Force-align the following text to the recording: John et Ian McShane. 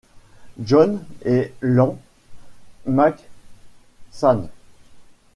John 0.59 1.03
et 1.25 1.53
Ian 1.61 1.95
McShane. 2.87 4.49